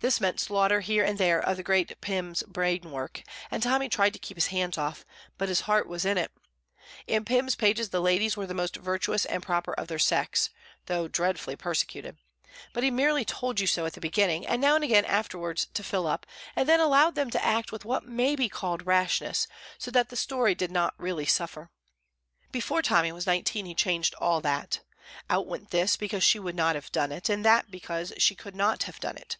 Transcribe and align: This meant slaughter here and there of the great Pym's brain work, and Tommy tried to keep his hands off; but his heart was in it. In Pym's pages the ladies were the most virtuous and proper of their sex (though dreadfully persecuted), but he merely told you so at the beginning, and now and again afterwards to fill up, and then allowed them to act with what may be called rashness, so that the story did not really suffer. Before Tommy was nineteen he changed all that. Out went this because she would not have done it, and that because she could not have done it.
This 0.00 0.20
meant 0.20 0.38
slaughter 0.38 0.78
here 0.78 1.02
and 1.04 1.18
there 1.18 1.40
of 1.40 1.56
the 1.56 1.64
great 1.64 2.00
Pym's 2.00 2.44
brain 2.44 2.92
work, 2.92 3.20
and 3.50 3.60
Tommy 3.60 3.88
tried 3.88 4.12
to 4.12 4.20
keep 4.20 4.36
his 4.36 4.46
hands 4.46 4.78
off; 4.78 5.04
but 5.36 5.48
his 5.48 5.62
heart 5.62 5.88
was 5.88 6.04
in 6.04 6.16
it. 6.16 6.30
In 7.08 7.24
Pym's 7.24 7.56
pages 7.56 7.88
the 7.88 8.00
ladies 8.00 8.36
were 8.36 8.46
the 8.46 8.54
most 8.54 8.76
virtuous 8.76 9.24
and 9.24 9.42
proper 9.42 9.72
of 9.74 9.88
their 9.88 9.98
sex 9.98 10.50
(though 10.86 11.08
dreadfully 11.08 11.56
persecuted), 11.56 12.16
but 12.72 12.84
he 12.84 12.92
merely 12.92 13.24
told 13.24 13.58
you 13.58 13.66
so 13.66 13.86
at 13.86 13.94
the 13.94 14.00
beginning, 14.00 14.46
and 14.46 14.62
now 14.62 14.76
and 14.76 14.84
again 14.84 15.04
afterwards 15.04 15.66
to 15.74 15.82
fill 15.82 16.06
up, 16.06 16.26
and 16.54 16.68
then 16.68 16.78
allowed 16.78 17.16
them 17.16 17.28
to 17.30 17.44
act 17.44 17.72
with 17.72 17.84
what 17.84 18.06
may 18.06 18.36
be 18.36 18.48
called 18.48 18.86
rashness, 18.86 19.48
so 19.78 19.90
that 19.90 20.10
the 20.10 20.16
story 20.16 20.54
did 20.54 20.70
not 20.70 20.94
really 20.96 21.26
suffer. 21.26 21.70
Before 22.52 22.82
Tommy 22.82 23.10
was 23.10 23.26
nineteen 23.26 23.66
he 23.66 23.74
changed 23.74 24.14
all 24.20 24.40
that. 24.42 24.78
Out 25.28 25.48
went 25.48 25.72
this 25.72 25.96
because 25.96 26.22
she 26.22 26.38
would 26.38 26.54
not 26.54 26.76
have 26.76 26.92
done 26.92 27.10
it, 27.10 27.28
and 27.28 27.44
that 27.44 27.68
because 27.68 28.12
she 28.18 28.36
could 28.36 28.54
not 28.54 28.84
have 28.84 29.00
done 29.00 29.16
it. 29.16 29.36